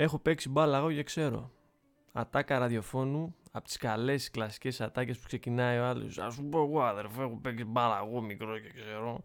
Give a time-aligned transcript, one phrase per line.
[0.00, 1.50] Έχω παίξει μπάλα εγώ και ξέρω.
[2.12, 6.18] Ατάκα ραδιοφώνου, από τις καλές κλασικές ατάκες που ξεκινάει ο άλλος.
[6.18, 9.24] Α σου πω εγώ, αδερφέ, έχω παίξει μπάλα εγώ μικρό και ξέρω.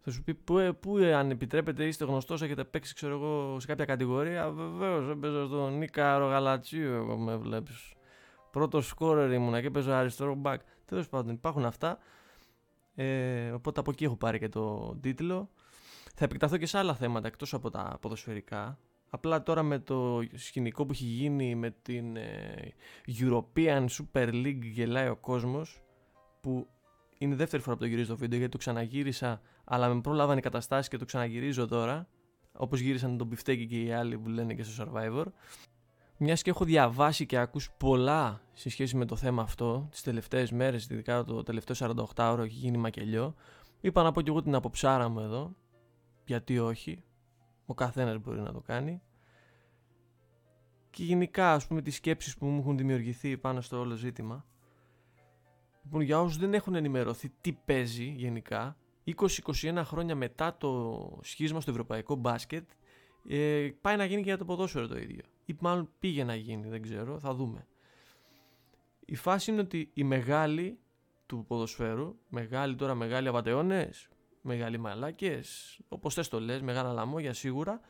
[0.00, 3.60] Θα σου πει πού, ε, πού ε, αν επιτρέπετε είστε γνωστός, έχετε παίξει ξέρω εγώ,
[3.60, 4.50] σε κάποια κατηγορία.
[4.50, 7.92] Βεβαίως, έπαιζα στον Νίκαρο Γαλατσίου, εγώ με βλέπεις.
[8.50, 10.60] Πρώτος σκόρερ ήμουνα και έπαιζα αριστερό μπακ.
[10.84, 11.98] Τέλος πάντων, υπάρχουν αυτά.
[12.94, 15.50] Ε, οπότε από εκεί έχω πάρει και το τίτλο.
[16.14, 18.78] Θα επεκταθώ και σε άλλα θέματα εκτός από τα ποδοσφαιρικά.
[19.14, 22.72] Απλά τώρα με το σκηνικό που έχει γίνει με την ε,
[23.20, 25.82] European Super League γελάει ο κόσμος
[26.40, 26.66] που
[27.18, 30.38] είναι η δεύτερη φορά που το γυρίζω το βίντεο γιατί το ξαναγύρισα αλλά με πρόλαβαν
[30.38, 32.08] οι καταστάσεις και το ξαναγυρίζω τώρα
[32.52, 35.24] όπως γύρισαν τον Πιφτέκη και οι άλλοι που λένε και στο Survivor.
[36.16, 40.50] Μιας και έχω διαβάσει και ακούσει πολλά σε σχέση με το θέμα αυτό τις τελευταίες
[40.50, 43.34] μέρες, ειδικά το τελευταίο 48 ώρο έχει γίνει μακελιό
[43.80, 45.56] είπα να πω και εγώ την αποψάρα μου εδώ
[46.24, 47.02] γιατί όχι
[47.66, 49.02] ο καθένας μπορεί να το κάνει.
[50.90, 54.46] Και γενικά ας πούμε τις σκέψεις που μου έχουν δημιουργηθεί πάνω στο όλο ζήτημα.
[55.84, 61.70] Λοιπόν για όσους δεν έχουν ενημερωθεί τι παίζει γενικά 20-21 χρόνια μετά το σχίσμα στο
[61.70, 62.70] ευρωπαϊκό μπάσκετ
[63.28, 65.22] ε, πάει να γίνει και για το ποδόσφαιρο το ίδιο.
[65.44, 67.66] Ή μάλλον πήγε να γίνει δεν ξέρω θα δούμε.
[69.04, 70.78] Η φάση είναι ότι οι μεγάλοι
[71.26, 74.08] του ποδοσφαίρου μεγάλοι τώρα μεγάλοι απαταιώνες
[74.44, 77.80] μεγάλοι μαλάκες όπως θες το λες μεγάλα λαμόγια σίγουρα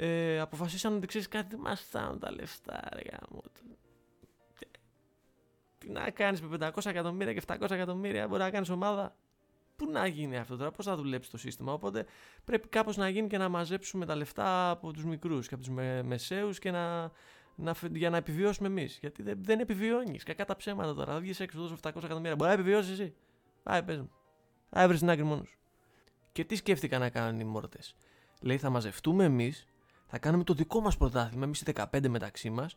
[0.00, 3.42] ε, αποφασίσαν ότι ξέρεις κάτι, μα φτάνουν τα λεφτά, ρε γάμο.
[5.78, 9.16] Τι να κάνεις με 500 εκατομμύρια και 700 εκατομμύρια, μπορεί να κάνεις ομάδα.
[9.76, 11.72] Πού να γίνει αυτό τώρα, πώς θα δουλέψει το σύστημα.
[11.72, 12.06] Οπότε
[12.44, 15.72] πρέπει κάπως να γίνει και να μαζέψουμε τα λεφτά από τους μικρούς και από τους
[15.72, 17.12] με, μεσαίους και να,
[17.54, 18.98] να, για να επιβιώσουμε εμείς.
[18.98, 20.22] Γιατί δεν, δεν επιβιώνεις.
[20.22, 21.12] Κακά τα ψέματα τώρα.
[21.12, 22.36] Θα βγεις έξω, δώσω 700 εκατομμύρια.
[22.36, 23.14] Μπορεί να επιβιώσεις εσύ.
[23.62, 24.10] Πάει, πες μου.
[24.70, 25.57] Άβρε την άκρη μόνος.
[26.32, 27.94] Και τι σκέφτηκαν να κάνουν οι μόρτες.
[28.40, 29.66] Λέει, θα μαζευτούμε εμείς
[30.10, 32.76] θα κάνουμε το δικό μας πρωτάθλημα, εμείς οι 15 μεταξύ μας.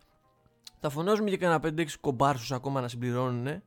[0.80, 3.61] Θα φωνάζουμε και κανένα 5-6 κομπάρσους ακόμα να συμπληρώνουν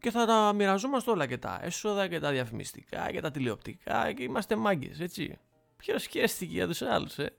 [0.00, 4.22] και θα τα μοιραζόμαστε όλα και τα έσοδα και τα διαφημιστικά και τα τηλεοπτικά και
[4.22, 5.38] είμαστε μάγκες, έτσι.
[5.76, 7.32] Ποιος σχέστηκε για τους άλλους, ε;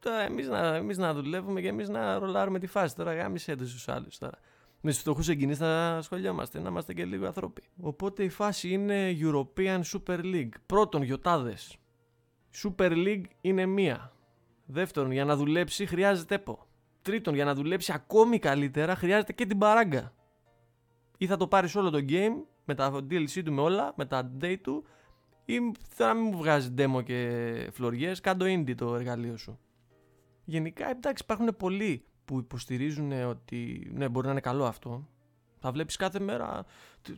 [0.00, 2.96] Τώρα εμείς να, εμείς να δουλεύουμε και εμείς να ρολάρουμε τη φάση.
[2.96, 4.38] Τώρα γάμισε τους άλλους τώρα.
[4.80, 7.62] Με του φτωχού εγγενεί θα ασχολιόμαστε, να είμαστε και λίγο ανθρώποι.
[7.80, 10.52] Οπότε η φάση είναι European Super League.
[10.66, 11.76] Πρώτον, γιοτάδες.
[12.62, 14.12] Super League είναι μία.
[14.66, 16.66] Δεύτερον, για να δουλέψει χρειάζεται ΕΠΟ.
[17.02, 20.12] Τρίτον, για να δουλέψει ακόμη καλύτερα χρειάζεται και την παράγκα.
[21.18, 24.30] Ή θα το πάρεις όλο το game με τα DLC του με όλα, με τα
[24.30, 24.84] update του,
[25.44, 25.54] ή
[25.88, 29.58] θα μην μου βγάζει demo και φλωριές, κάντο indie το εργαλείο σου.
[30.44, 35.08] Γενικά, εντάξει, υπάρχουν πολλοί που υποστηρίζουν ότι ναι, μπορεί να είναι καλό αυτό.
[35.60, 36.64] Θα βλέπεις κάθε μέρα.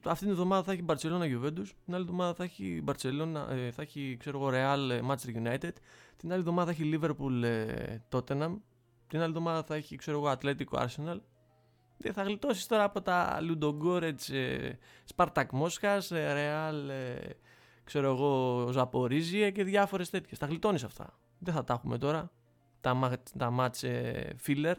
[0.05, 3.83] Αυτή την εβδομάδα θα έχει Barcelona Juventus, την άλλη εβδομάδα θα έχει Barcelona, ε, θα
[3.83, 5.73] έχει ξέρω εγώ Real ε, Manchester United,
[6.17, 8.57] την άλλη εβδομάδα θα έχει Liverpool ε, Tottenham,
[9.07, 11.21] την άλλη εβδομάδα θα έχει ξέρω εγώ Atletico Arsenal.
[11.97, 14.33] Δεν θα γλιτώσεις τώρα από τα Ludogorets
[15.15, 16.75] Spartak Μόσχας, Real
[17.85, 20.39] ξέρω εγώ Zaporizhia και διάφορες τέτοιες.
[20.39, 21.19] Τα γλιτώνεις αυτά.
[21.39, 22.31] Δεν θα τα έχουμε τώρα.
[22.81, 23.91] Τα, τα match
[24.47, 24.75] filler.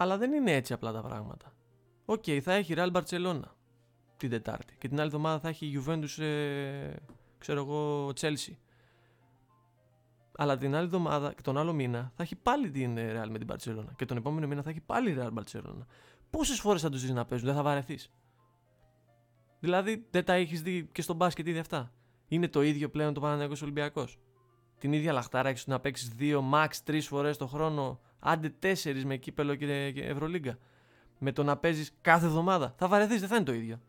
[0.00, 1.52] Αλλά δεν είναι έτσι απλά τα πράγματα.
[2.04, 3.40] Ok, okay, θα έχει Real Barcelona
[4.16, 6.92] την Τετάρτη και την άλλη εβδομάδα θα έχει Juventus, ε,
[7.38, 8.54] ξέρω εγώ, Chelsea.
[10.36, 13.38] Αλλά την άλλη εβδομάδα και τον άλλο μήνα θα έχει πάλι την ε, Real με
[13.38, 15.86] την Barcelona και τον επόμενο μήνα θα έχει πάλι Real Barcelona.
[16.30, 18.10] Πόσες φορές θα τους δεις να παίζουν, δεν θα βαρεθείς.
[19.60, 21.92] Δηλαδή δεν τα έχεις δει και στον μπάσκετ ήδη αυτά.
[22.28, 24.18] Είναι το ίδιο πλέον το Παναγιακό Ολυμπιακός.
[24.78, 29.16] Την ίδια λαχτάρα έχεις να παίξεις δύο, max τρεις φορές το χρόνο, άντε τέσσερις με
[29.16, 30.58] κύπελο και Ευρωλίγκα
[31.18, 32.74] με το να παίζεις κάθε εβδομάδα.
[32.76, 33.80] Θα βαρεθείς, δεν θα είναι το ίδιο.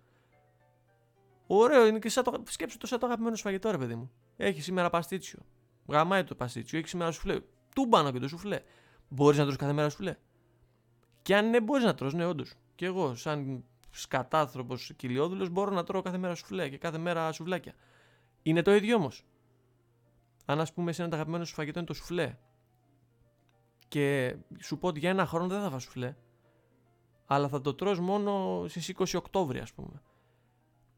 [1.47, 2.44] Ωραίο είναι και σαν το.
[2.47, 4.12] Σκέψου το σαν το αγαπημένο σου φαγητό, ρε παιδί μου.
[4.38, 5.40] Έχεις σήμερα παστίτσιο.
[5.88, 7.40] Γαμάει το παστίτσιο, έχεις σήμερα σουφλέ.
[7.75, 8.62] Τούμπανο και το σουφλέ.
[9.08, 10.18] Μπορείς να τρως κάθε μέρα σουφλέ.
[11.22, 12.53] Και αν ναι, μπορείς να τρως, ναι, όντως.
[12.75, 17.74] Και εγώ, σαν σκατάνθρωπο κοιλιόδουλος, μπορώ να τρώω κάθε μέρα σουφλέ και κάθε μέρα σουβλάκια.
[18.42, 19.25] Είναι το ίδιο όμως.
[20.46, 22.38] Αν ας πούμε, εσύ ένα αγαπημένο σου φαγητό είναι το σουφλέ.
[23.91, 26.15] Και σου πω ότι για ένα χρόνο δεν θα φας σουφλέ
[27.25, 30.01] αλλά θα το τρως μόνο στις 20 Οκτώβρη ας πούμε.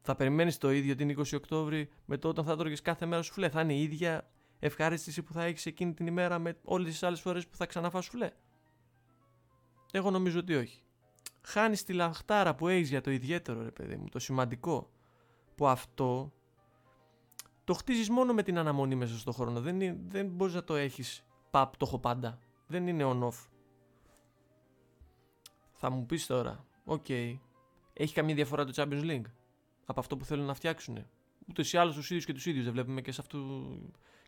[0.00, 3.48] Θα περιμένεις το ίδιο την 20 Οκτώβρη με το όταν θα τρώγεις κάθε μέρα σουφλέ.
[3.48, 7.20] Θα είναι η ίδια ευχαρίστηση που θα έχεις εκείνη την ημέρα με όλες τις άλλες
[7.20, 8.30] φορές που θα ξαναφάς σουφλέ.
[9.92, 10.82] Εγώ νομίζω ότι όχι.
[11.42, 14.90] Χάνεις τη λαχτάρα που έχεις για το ιδιαίτερο ρε παιδί μου, το σημαντικό.
[15.54, 16.32] Που αυτό
[17.64, 19.60] το χτίζεις μόνο με την αναμονή μέσα στον χρόνο.
[19.60, 22.38] Δεν, δεν μπορείς να το έχεις παπ, το έχω πάντα.
[22.74, 23.46] Δεν είναι on-off.
[25.72, 27.38] Θα μου πεις τώρα, ok, okay,
[27.92, 29.24] έχει καμία διαφορά το Champions League;
[29.84, 31.06] Από αυτό που θέλουν να φτιάξουν.
[31.48, 33.38] Ούτε ή άλλως τους ίδιους και τους ίδιους δεν βλέπουμε και σε, αυτού,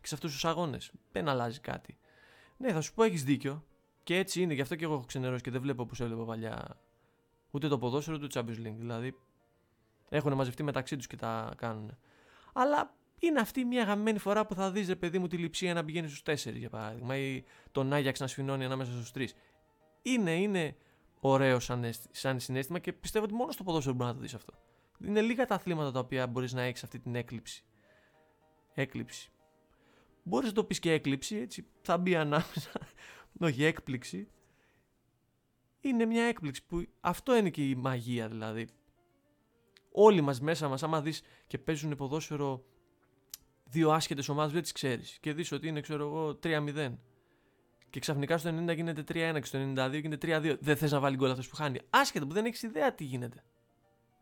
[0.01, 0.91] και σε αυτούς τους αγώνες.
[1.11, 1.97] Δεν αλλάζει κάτι.
[2.57, 3.63] Ναι, θα σου πω, έχεις δίκιο.
[4.03, 6.81] Και έτσι είναι, γι' αυτό και εγώ έχω ξενερώσει και δεν βλέπω όπως έβλεπα παλιά
[7.51, 8.77] ούτε το ποδόσφαιρο ούτε το Champions League.
[8.77, 9.15] Δηλαδή
[10.09, 11.97] έχουν μαζευτεί μεταξύ τους και τα κάνουν.
[12.53, 15.85] Αλλά είναι αυτή μια γαμμένη φορά που θα δεις, ρε παιδί μου, τη λειψία να
[15.85, 19.25] πηγαίνει στους 4 για παράδειγμα, ή τον Άγιαξ να σφινώνει ανάμεσα στους 3.
[20.01, 20.75] Είναι, είναι
[21.19, 24.53] ωραίο σαν, σαν συνέστημα και πιστεύω ότι μόνο στο ποδόσφαιρο μπορεί να το δεις αυτό.
[24.99, 27.63] Είναι λίγα τα αθλήματα τα οποία μπορείς να έχεις αυτή την έκλειψη.
[28.73, 29.31] Έκλειψη.
[30.23, 32.71] Μπορείς να το πεις και έκλειψη, έτσι θα μπει ανάμεσα.
[33.39, 34.27] Όχι, έκπληξη.
[35.79, 38.67] Είναι μια έκπληξη που αυτό είναι και η μαγεία δηλαδή.
[39.91, 42.65] Όλοι μας μέσα μας, άμα δεις και παίζουν ποδόσφαιρο
[43.69, 45.17] δύο άσχετες ομάδες, δεν τις ξέρεις.
[45.21, 46.97] Και δεις ότι είναι, ξέρω εγώ, 3-0.
[47.89, 50.57] Και ξαφνικά στο 90 γίνεται 3-1 και στο 92 γίνεται 3-2.
[50.59, 51.79] Δεν θες να βάλει γκολ αυτός που χάνει.
[51.89, 53.43] Άσχετο που δεν έχεις ιδέα τι γίνεται.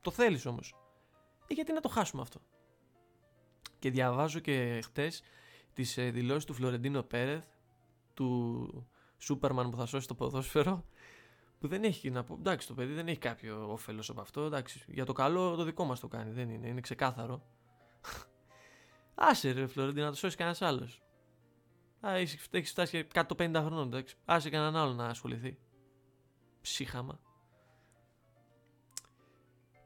[0.01, 0.75] Το θέλεις όμως.
[1.47, 2.41] Ε, γιατί να το χάσουμε αυτό.
[3.79, 5.21] Και διαβάζω και χτες
[5.73, 7.45] τις ε, δηλώσεις του Φλωρεντίνο Πέρεθ,
[8.13, 8.87] του
[9.17, 10.85] Σούπερμαν που θα σώσει το ποδόσφαιρο,
[11.59, 12.35] που δεν έχει να πω.
[12.39, 14.41] Εντάξει, το παιδί δεν έχει κάποιο όφελος από αυτό.
[14.41, 16.31] Εντάξει, για το καλό το δικό μας το κάνει.
[16.31, 17.43] Δεν είναι, είναι ξεκάθαρο.
[19.15, 21.03] Άσε ρε Φλωρεντίνο να το σώσει κανένας άλλος.
[22.51, 23.87] Έχεις φτάσει κάτω 50 χρόνων.
[23.87, 24.15] Εντάξει.
[24.25, 25.57] Άσε κανέναν άλλο να ασχοληθεί.
[26.61, 27.19] Ψύχαμα.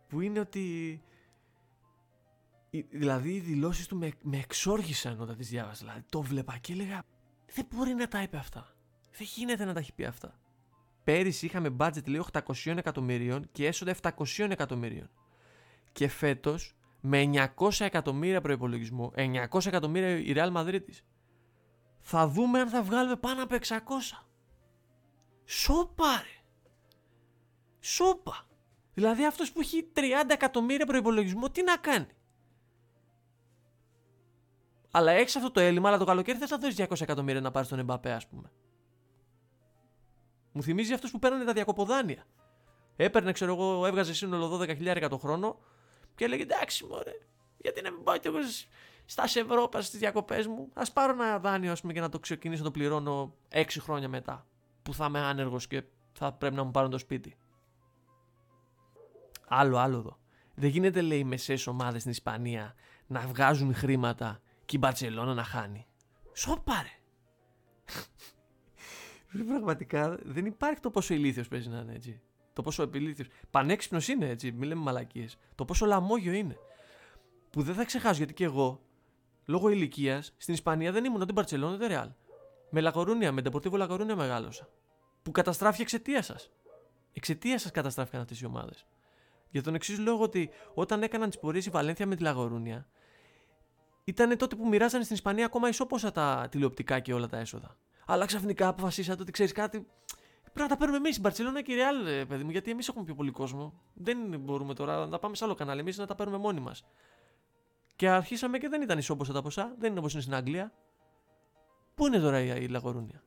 [0.08, 1.02] Που είναι ότι
[2.90, 5.80] Δηλαδή οι δηλώσεις του με, με εξόργησαν όταν τις διάβασα.
[5.80, 7.04] Δηλαδή το βλέπα και έλεγα
[7.54, 8.76] Δεν μπορεί να τα είπε αυτά.
[9.18, 10.40] Δεν γίνεται να τα έχει πει αυτά.
[11.04, 15.10] Πέρυσι είχαμε budget λέει 800 εκατομμυρίων και έσοδα 700 εκατομμυρίων.
[15.92, 20.82] Και φέτος με 900 εκατομμύρια προπολογισμό, 900 εκατομμύρια η Real Madrid
[22.00, 23.78] θα δούμε αν θα βγάλουμε πάνω από 600.
[25.46, 26.44] Σόπα ρε.
[27.80, 28.48] Σόπα.
[28.94, 32.08] Δηλαδή αυτός που έχει 30 εκατομμύρια προπολογισμό τι να κάνει;
[34.92, 37.70] Αλλά έχεις αυτό το έλλειμμα, αλλά το καλοκαίρι θες να δώσεις 200 εκατομμύρια να πάρεις
[37.70, 38.52] τον Εμπαπέ, ας πούμε.
[40.52, 42.26] Μου θυμίζει αυτούς που παίρνουν τα διακοποδάνεια.
[42.96, 45.60] Έπαιρνε, ξέρω εγώ, έβγαζε σύνολο 12.000 το χρόνο
[46.16, 47.14] και έλεγε εντάξει, μωρέ,
[47.58, 48.38] γιατί να μην πάω κι εγώ
[49.06, 50.70] στα Ευρώπα στι διακοπές μου.
[50.74, 54.10] Α πάρω ένα δάνειο, ας πούμε, και να το ξεκινήσω να το πληρώνω 6 χρόνια
[54.10, 54.48] μετά.
[54.82, 55.84] Που θα είμαι άνεργος και
[56.14, 57.38] θα πρέπει να μου πάρουν το σπίτι.
[59.48, 60.20] Άλλο, άλλο εδώ.
[60.56, 62.76] Δεν γίνεται, λέει, οι μεσαίε ομάδες στην Ισπανία
[63.08, 65.88] να βγάζουν χρήματα και η Μπαρσελόνα να χάνει.
[66.34, 67.00] Σοπάρε.
[69.48, 72.22] Πραγματικά δεν υπάρχει το πόσο ηλίθιος παίζει να είναι έτσι.
[72.54, 73.26] Το πόσο επιλήθιο.
[73.52, 75.38] Πανέξυπνος είναι έτσι, μην λέμε μαλακίες.
[75.56, 76.58] Το πόσο λαμόγιο είναι.
[77.50, 78.82] Που δεν θα ξεχάσω γιατί και εγώ,
[79.46, 82.10] λόγω ηλικίας, στην Ισπανία δεν ήμουν ούτε Μπαρσελόνα ούτε Ρεάλ.
[82.70, 84.70] Με Λαγορούνια, με Ντεπορτίβο Λαγορούνια μεγάλωσα.
[85.22, 86.50] Που καταστράφηκε εξαιτίας σας.
[87.14, 88.86] Εξαιτίας σας καταστράφηκαν αυτές οι ομάδες.
[89.50, 92.88] Για τον εξής λόγο ότι όταν έκαναν τις πορείες η Βαλένθια με τη Λαγορούνια,
[94.04, 97.78] ήταν τότε που μοιράζανε στην Ισπανία ακόμα ισόποσα τα τηλεοπτικά και όλα τα έσοδα.
[98.06, 99.88] Αλλά ξαφνικά αποφασίσατε ότι ξέρεις κάτι.
[100.54, 103.06] Πρέπει να τα παίρνουμε εμείς στην Παρσελόνα και η Real, παιδί μου, γιατί εμείς έχουμε
[103.06, 103.74] πιο πολύ κόσμο.
[103.94, 105.80] Δεν μπορούμε τώρα να τα πάμε σε άλλο κανάλι.
[105.80, 106.86] Εμείς να τα παίρνουμε μόνοι μας.
[107.96, 109.76] Και αρχίσαμε και δεν ήταν ισόποσα τα ποσά.
[109.78, 110.74] Δεν είναι όπως είναι στην Αγγλία.
[111.96, 113.24] Πού είναι τώρα η Λαγορούνια;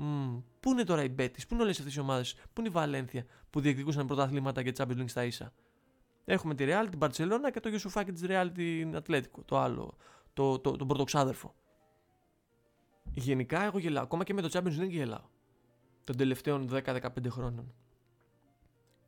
[0.00, 2.72] Mm, πού είναι τώρα η Μπέτη, πού είναι όλες αυτές οι ομάδες, πού είναι η
[2.72, 5.52] Βαλένθια που διεκδικούσαν πρωταθλήματα και Champions League στα ίσα;
[6.24, 9.96] Έχουμε τη Real, την Barcelona και το Γιουσουφάκι της Real την Ατλέτικο, το άλλο,
[10.32, 11.54] το, το, τον πρωτοξάδερφο.
[13.14, 15.24] Γενικά εγώ γελάω, ακόμα και με το Champions League γελάω.
[16.08, 17.74] Των τελευταίων 10-15 χρόνων.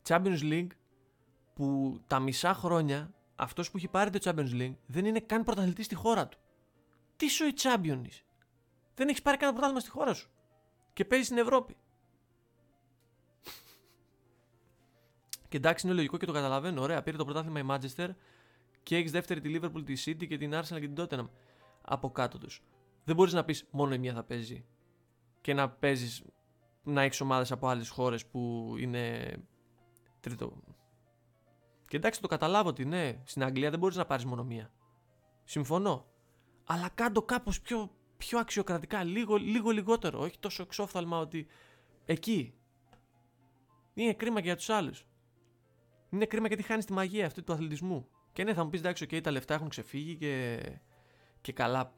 [0.09, 0.67] Champions League
[1.55, 5.85] που τα μισά χρόνια αυτός που έχει πάρει το Champions League δεν είναι καν πρωταθλητής
[5.85, 6.39] στη χώρα του.
[7.17, 8.23] Τι σου η Champions
[8.95, 10.31] Δεν έχεις πάρει κανένα πρωτάθλημα στη χώρα σου.
[10.93, 11.77] Και παίζεις στην Ευρώπη.
[15.49, 16.83] Και εντάξει, είναι λογικό και το καταλαβαίνω.
[16.83, 18.09] Ωραία, πήρε το πρωτάθλημα η Manchester
[18.83, 21.29] και έχεις δεύτερη τη Liverpool, τη City και την Arsenal και την Tottenham
[21.83, 22.63] από κάτω τους.
[23.05, 24.65] Δεν μπορείς να πεις μόνο η μία θα παίζει
[25.41, 26.23] και να παίζεις
[26.83, 29.35] να έχεις ομάδες από άλλες χώρες που είναι
[30.21, 30.53] τρίτο.
[31.89, 34.73] Και εντάξει, το καταλάβω ότι ναι, στην Αγγλία δεν μπορείς να πάρεις μόνο μία.
[35.45, 36.07] Συμφωνώ.
[36.65, 40.21] Αλλά κάτω κάπως πιο, πιο αξιοκρατικά, λίγο, λίγο λιγότερο.
[40.21, 41.47] Όχι τόσο εξόφθαλμα ότι
[42.05, 42.55] εκεί.
[43.95, 45.07] Είναι κρίμα και για τους άλλους.
[46.11, 48.09] Είναι κρίμα γιατί χάνεις τη μαγεία αυτή του αθλητισμού.
[48.33, 50.63] Και ναι, θα μου πεις εντάξει, okay, τα λεφτά έχουν ξεφύγει και,
[51.41, 51.95] και καλά.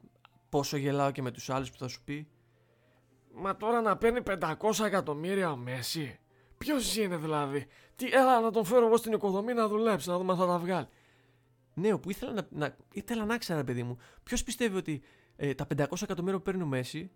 [0.48, 2.28] Πόσο γελάω και με τους άλλους που θα σου πει.
[3.34, 6.18] Μα τώρα να παίρνει 500 εκατομμύρια ο Μέση.
[6.58, 10.32] Ποιος είναι δηλαδή; Τι, έλα να τον φέρω εγώ στην οικοδομή να δουλέψει, να δούμε
[10.32, 10.88] αν θα τα βγάλει.
[11.74, 15.02] Ναι, όπου ήθελα να, να, ήθελα να ξέρω, παιδί μου, ποιος πιστεύει ότι
[15.36, 17.10] ε, τα 500 εκατομμύρια που παίρνει ο Μέση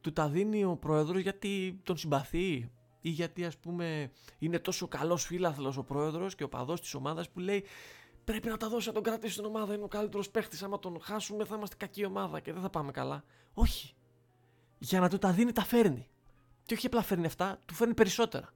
[0.00, 5.24] του τα δίνει ο πρόεδρος γιατί τον συμπαθεί, ή γιατί ας πούμε είναι τόσο καλός
[5.24, 7.64] φίλαθλος ο πρόεδρος και ο παδός της ομάδας που λέει
[8.24, 11.00] πρέπει να τα δώσει να τον κρατήσει στην ομάδα, είναι ο καλύτερος παίχτης, άμα τον
[11.00, 13.24] χάσουμε θα είμαστε κακή ομάδα και δεν θα πάμε καλά.
[13.54, 13.94] Όχι.
[14.78, 16.08] Για να του τα δίνει τα φέρνει.
[16.62, 18.48] Και όχι απλά φέρνει αυτά, του φέρνει περισσότερα.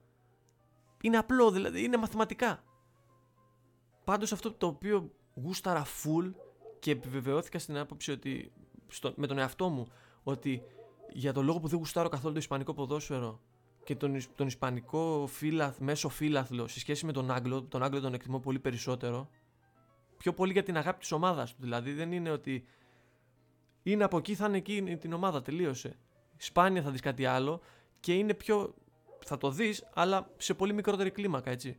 [1.01, 2.63] Είναι απλό, δηλαδή είναι μαθηματικά.
[4.05, 6.33] Πάντως αυτό το οποίο γούσταρα full
[6.79, 8.53] και επιβεβαιώθηκα στην άποψη ότι
[8.89, 9.87] στο, με τον εαυτό μου
[10.23, 10.63] ότι
[11.13, 13.41] για τον λόγο που δεν γουστάρω καθόλου το ισπανικό ποδόσφαιρο
[13.85, 18.15] και τον, τον ισπανικό φύλαθ, μέσο φύλαθλο σε σχέση με τον Άγγλο, τον Άγγλο τον
[18.15, 19.29] εκτιμώ πολύ περισσότερο.
[20.17, 21.57] Πιο πολύ για την αγάπη της ομάδας του.
[21.61, 22.65] Δηλαδή δεν είναι ότι
[23.83, 25.99] είναι από εκεί, θα είναι εκεί την ομάδα, τελείωσε.
[26.37, 27.61] Σπάνια θα δεις κάτι άλλο
[28.01, 28.75] και είναι πιο.
[29.25, 31.79] Θα το δεις, αλλά σε πολύ μικρότερη κλίμακα, έτσι.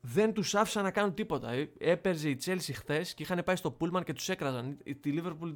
[0.00, 1.50] Δεν τους άφησαν να κάνουν τίποτα.
[1.50, 4.78] Ε, έπαιρζε η Chelsea χθες και είχαν πάει στο Πούλμαν και τους έκραζαν.
[5.00, 5.54] Τη Liverpool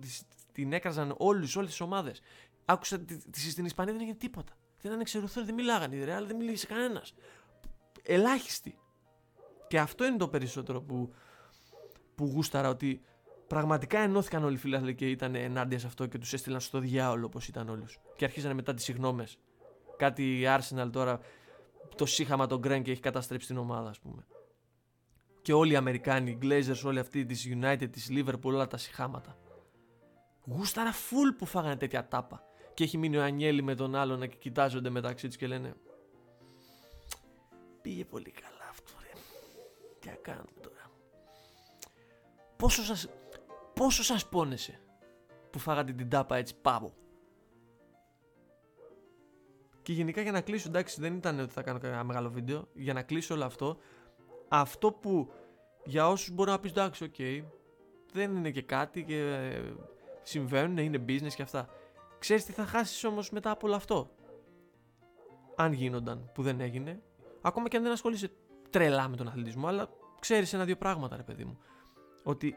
[0.53, 2.21] την έκραζαν όλους, όλες τις ομάδες.
[2.65, 3.05] Άκουσα
[3.50, 4.53] στην Ισπανία δεν έγινε τίποτα.
[4.81, 5.97] Δεν ανεξαιρουθούν, δεν μιλάγανε.
[5.97, 7.15] Η Real δεν μίλησε κανένας.
[8.03, 8.79] Ελάχιστοι.
[9.69, 11.15] Και αυτό είναι το περισσότερο που,
[12.15, 13.00] που γούσταρα ότι
[13.50, 17.26] πραγματικά ενώθηκαν όλοι οι φίλοι και ήταν ενάντια σε αυτό και τους έστειλαν στο διάολο
[17.26, 17.99] όπως ήταν όλους.
[18.16, 19.38] Και αρχίζανε μετά τις συγνώμες.
[19.97, 21.21] Κάτι Arsenal τώρα
[21.97, 24.26] το σύχαμα τον Γκρέν και έχει καταστρέψει την ομάδα, ας πούμε.
[25.42, 29.38] Και όλοι οι Αμερικάνοι, οι Glazers, όλοι αυτοί της United, της Liverpool, όλα τα συχάματα.
[30.47, 32.42] Γούσταρα full που φάγανε τέτοια τάπα.
[32.75, 35.75] Και έχει μείνει ο Ανιέλη με τον άλλον να κοιτάζονται μεταξύ τους και λένε
[37.83, 39.21] Πήγε πολύ καλά αυτό ρε.
[39.99, 40.90] Τι να κάνουμε τώρα.
[42.57, 43.09] Πόσο σας,
[43.80, 44.80] πόσο σας πόνεσε
[45.50, 46.94] που φάγατε την τάπα έτσι πάβο;
[49.82, 52.92] Και γενικά για να κλείσω, εντάξει δεν ήταν ότι θα κάνω ένα μεγάλο βίντεο, για
[52.92, 53.78] να κλείσω όλο αυτό,
[54.49, 55.32] αυτό που
[55.84, 57.44] για όσους μπορώ να πεις εντάξει, ok, okay,
[58.12, 59.72] δεν είναι και κάτι και ε,
[60.22, 61.68] συμβαίνουν, είναι business και αυτά.
[62.18, 64.10] Ξέρεις τι θα χάσεις όμως μετά από όλο αυτό;
[65.56, 67.02] Αν γίνονταν, που δεν έγινε,
[67.40, 68.30] ακόμα και αν δεν ασχολείσαι
[68.70, 71.58] τρελά με τον αθλητισμό, αλλά ξέρεις ένα-δύο πράγματα ρε παιδί μου.
[72.22, 72.54] Ότι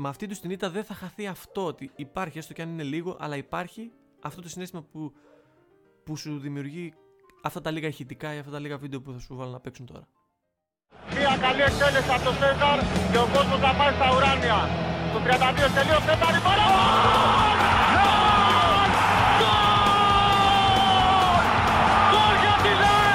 [0.00, 2.82] με αυτή τους την ήττα δεν θα χαθεί αυτό, ότι υπάρχει έστω και αν είναι
[2.82, 3.90] λίγο, αλλά υπάρχει
[4.20, 5.12] αυτό το συνέστημα που,
[6.04, 6.94] που σου δημιουργεί
[7.42, 9.86] αυτά τα λίγα ηχητικά ή αυτά τα λίγα βίντεο που θα σου βάλω να παίξουν
[9.86, 10.08] τώρα.
[11.10, 12.78] Μια καλή εκτέλεση από το Σέζαρ
[13.12, 14.58] και ο κόσμος θα πάει στα ουράνια.
[15.12, 15.28] Το 32
[15.74, 16.66] τελείωσε, τα παρά!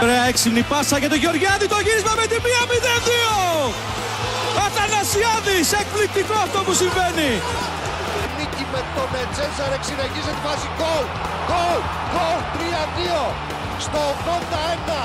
[0.02, 3.95] Ωραία έξυπνη πάσα για τον Γεωργιάδη, το γύρισμα με τη 1-0-2.
[5.16, 7.30] Αθανασιάδης, εκπληκτικό αυτό που συμβαίνει.
[8.38, 11.06] Νίκη με τον Τσέσαρεκ συνεχίζει τη φάση γκολ,
[11.48, 11.80] γκολ,
[12.12, 13.22] γκολ, 3-2
[13.86, 15.02] στο 81.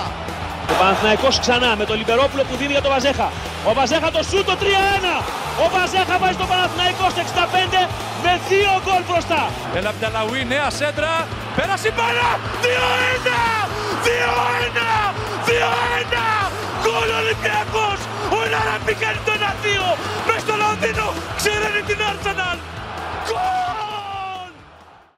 [0.73, 3.29] Ο Παναθηναϊκός ξανά με τον Λιμπερόπουλο που δίνει για τον Βαζέχα.
[3.69, 5.17] Ο Βαζέχα το σούτ το 3-1.
[5.63, 7.81] Ο Βαζέχα βάζει τον Παναθηναϊκό στο 65
[8.25, 9.43] με 2 γκολ μπροστά.
[9.77, 11.13] Ελα Μπταλαουί, νέα σέντρα.
[11.57, 12.29] Πέρασε η μπάλα.
[12.65, 13.39] 2-1.
[14.07, 14.91] 2-1!
[15.47, 16.40] 2-1!
[16.93, 17.99] Γκολ Ολυμπιακός!
[18.37, 19.99] Ο Ελαραμπή κάνει το 1-2!
[20.27, 21.07] Μες στο Λονδίνο
[21.39, 22.59] ξέρανε την Arsenal!
[23.27, 23.80] Γκολ!